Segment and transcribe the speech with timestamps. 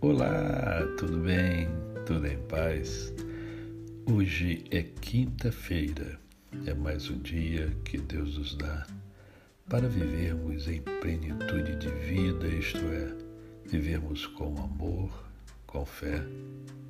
[0.00, 1.68] Olá, tudo bem?
[2.06, 3.12] Tudo em paz?
[4.06, 6.18] Hoje é quinta-feira,
[6.66, 8.86] é mais um dia que Deus nos dá
[9.68, 13.12] para vivermos em plenitude de vida, isto é,
[13.68, 15.10] vivermos com amor,
[15.66, 16.22] com fé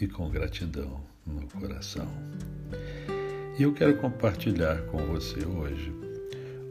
[0.00, 2.08] e com gratidão no coração.
[3.58, 5.92] E eu quero compartilhar com você hoje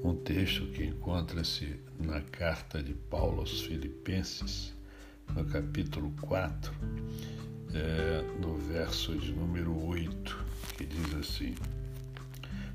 [0.04, 4.74] um texto que encontra-se na carta de Paulo aos Filipenses,
[5.36, 6.72] no capítulo 4,
[7.74, 10.46] é, no verso de número 8,
[10.78, 11.56] que diz assim: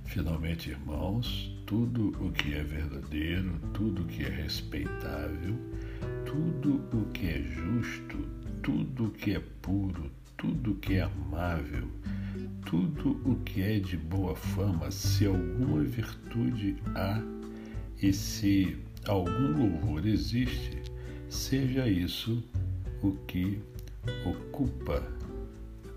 [0.04, 5.56] Finalmente, irmãos, tudo o que é verdadeiro, tudo o que é respeitável,
[6.24, 8.18] tudo o que é justo,
[8.62, 11.88] tudo o que é puro, tudo o que é amável,
[12.66, 17.20] tudo o que é de boa fama, se alguma virtude há
[18.00, 20.83] e se algum louvor existe,
[21.34, 22.42] seja isso
[23.02, 23.60] o que
[24.24, 25.02] ocupa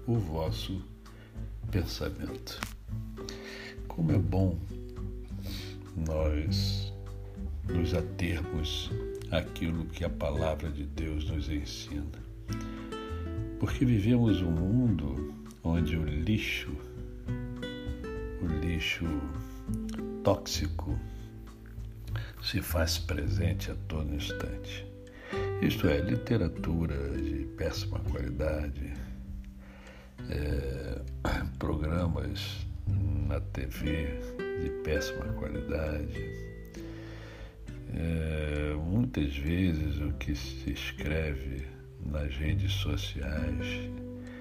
[0.08, 0.82] o vosso
[1.72, 2.60] pensamento.
[3.88, 4.58] Como é bom
[6.08, 6.92] nós
[7.70, 8.90] nos atermos
[9.30, 12.20] àquilo que a palavra de Deus nos ensina.
[13.60, 16.76] Porque vivemos um mundo onde o lixo,
[18.42, 19.06] o lixo
[20.24, 21.00] tóxico,
[22.42, 24.87] se faz presente a todo instante.
[25.62, 28.94] Isto é, literatura de péssima qualidade,
[30.30, 31.02] é,
[31.58, 32.66] programas
[33.28, 34.08] na TV
[34.62, 36.48] de péssima qualidade.
[37.94, 41.66] É, muitas vezes o que se escreve
[42.06, 43.66] nas redes sociais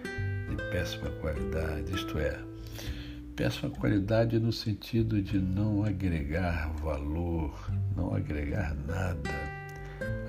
[0.04, 2.38] de péssima qualidade, isto é,
[3.34, 9.55] péssima qualidade no sentido de não agregar valor, não agregar nada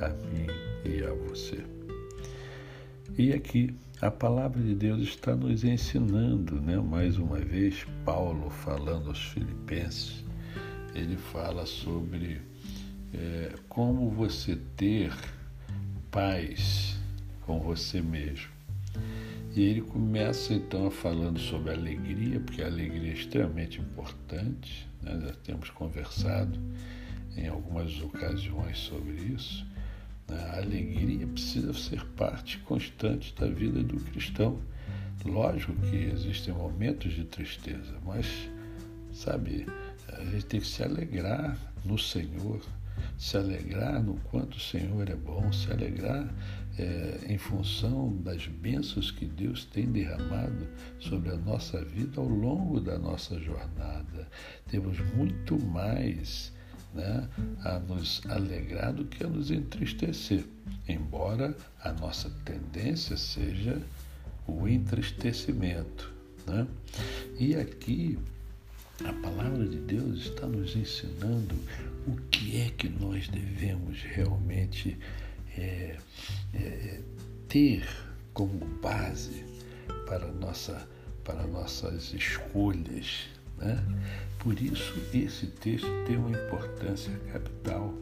[0.02, 0.48] a mim
[0.86, 1.64] e a você.
[3.18, 6.78] E aqui a palavra de Deus está nos ensinando, né?
[6.78, 10.24] mais uma vez, Paulo falando aos Filipenses,
[10.94, 12.40] ele fala sobre
[13.14, 15.12] é, como você ter
[16.12, 16.98] paz
[17.42, 18.50] com você mesmo.
[19.56, 25.20] E ele começa então falando sobre alegria, porque a alegria é extremamente importante, né?
[25.26, 26.60] já temos conversado
[27.36, 29.66] em algumas ocasiões sobre isso.
[30.30, 34.60] A alegria precisa ser parte constante da vida do cristão.
[35.26, 38.28] Lógico que existem momentos de tristeza, mas,
[39.12, 39.66] sabe,
[40.10, 42.62] a gente tem que se alegrar no Senhor,
[43.18, 46.34] se alegrar no quanto o Senhor é bom, se alegrar
[46.78, 50.68] é, em função das bênçãos que Deus tem derramado
[51.00, 54.28] sobre a nossa vida ao longo da nossa jornada.
[54.68, 56.54] Temos muito mais
[56.98, 57.30] né,
[57.64, 60.44] a nos alegrar do que a nos entristecer,
[60.88, 63.82] embora a nossa tendência seja
[64.48, 66.12] o entristecimento.
[66.46, 66.68] Né?
[67.40, 68.18] E aqui
[69.06, 71.56] a palavra de Deus está nos ensinando
[72.08, 74.98] o que é que nós devemos realmente
[75.56, 75.98] é,
[76.54, 77.02] é,
[77.48, 77.88] ter
[78.34, 79.46] como base
[80.08, 80.88] para, nossa,
[81.24, 83.28] para nossas escolhas.
[83.58, 83.84] Né?
[84.40, 87.94] Por isso, esse texto tem uma importância capital.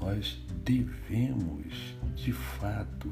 [0.00, 3.10] Nós devemos, de fato,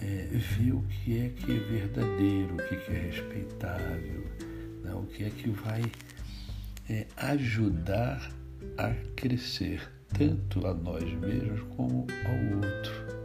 [0.00, 4.24] é, ver o que é que é verdadeiro, o que é respeitável,
[4.82, 4.92] né?
[4.94, 5.82] o que é que vai
[6.88, 8.30] é, ajudar
[8.78, 9.82] a crescer,
[10.16, 13.20] tanto a nós mesmos como ao outro.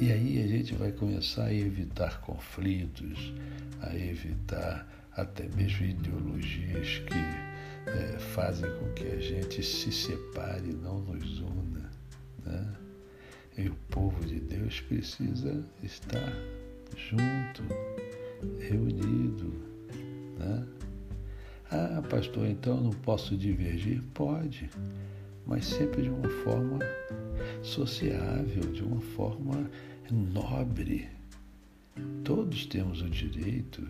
[0.00, 3.32] E aí a gente vai começar a evitar conflitos,
[3.80, 4.86] a evitar
[5.16, 11.40] até mesmo ideologias que é, fazem com que a gente se separe e não nos
[11.40, 11.90] una.
[12.44, 12.74] Né?
[13.58, 16.32] E o povo de Deus precisa estar
[16.96, 17.62] junto,
[18.60, 19.52] reunido.
[20.38, 20.66] Né?
[21.70, 24.02] Ah, pastor, então não posso divergir?
[24.14, 24.70] Pode,
[25.46, 26.78] mas sempre de uma forma
[27.62, 29.70] sociável, de uma forma
[30.10, 31.08] nobre.
[32.24, 33.86] Todos temos o direito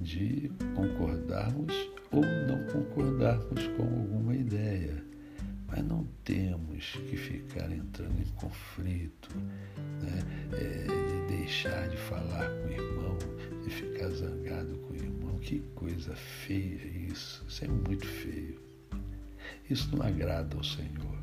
[0.00, 5.04] de concordarmos ou não concordarmos com alguma ideia.
[5.68, 9.30] Mas não temos que ficar entrando em conflito,
[10.02, 10.18] né?
[10.52, 13.18] É, de deixar de falar com o irmão,
[13.62, 15.38] de ficar zangado com o irmão.
[15.38, 17.44] Que coisa feia isso.
[17.48, 18.60] Isso é muito feio.
[19.68, 21.18] Isso não agrada ao Senhor.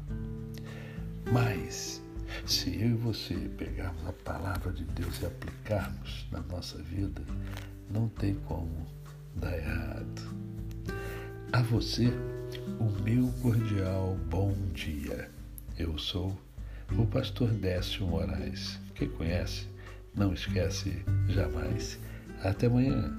[1.32, 2.02] Mas,
[2.46, 7.22] se eu e você pegarmos a palavra de Deus e aplicarmos na nossa vida,
[7.89, 8.86] não tem como
[9.36, 10.38] dar errado.
[11.51, 12.07] A você,
[12.80, 15.30] o meu cordial bom dia.
[15.78, 16.38] Eu sou
[16.98, 18.80] o pastor Décio Moraes.
[18.95, 19.68] Quem conhece,
[20.16, 22.00] Não esquece jamais.
[22.44, 23.16] Até amanhã.